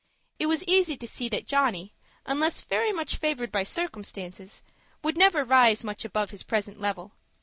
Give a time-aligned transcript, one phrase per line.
[0.39, 1.93] It was easy to see that Johnny,
[2.25, 4.63] unless very much favored by circumstances,
[5.03, 7.11] would never rise much above his present level.